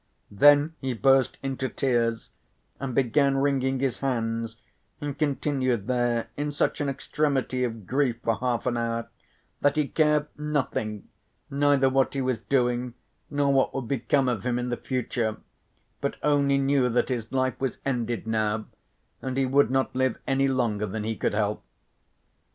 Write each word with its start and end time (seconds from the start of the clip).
Then 0.31 0.73
he 0.79 0.95
burst 0.95 1.37
into 1.43 1.69
tears 1.69 2.31
and 2.79 2.95
began 2.95 3.37
wringing 3.37 3.79
his 3.79 3.99
hands 3.99 4.55
and 4.99 5.15
continued 5.15 5.85
there 5.85 6.29
in 6.35 6.51
such 6.51 6.81
an 6.81 6.89
extremity 6.89 7.63
of 7.63 7.85
grief 7.85 8.15
for 8.23 8.37
half 8.39 8.65
an 8.65 8.77
hour 8.77 9.09
that 9.61 9.75
he 9.75 9.87
cared 9.87 10.25
nothing, 10.35 11.07
neither 11.51 11.87
what 11.87 12.15
he 12.15 12.21
was 12.23 12.39
doing, 12.39 12.95
nor 13.29 13.53
what 13.53 13.75
would 13.75 13.87
become 13.87 14.27
of 14.27 14.41
him 14.43 14.57
in 14.57 14.69
the 14.69 14.75
future, 14.77 15.37
but 16.01 16.15
only 16.23 16.57
knew 16.57 16.89
that 16.89 17.09
his 17.09 17.31
life 17.31 17.59
was 17.59 17.77
ended 17.85 18.25
now 18.25 18.65
and 19.21 19.37
he 19.37 19.45
would 19.45 19.69
not 19.69 19.95
live 19.95 20.17
any 20.25 20.47
longer 20.47 20.87
than 20.87 21.03
he 21.03 21.15
could 21.15 21.35
help. 21.35 21.63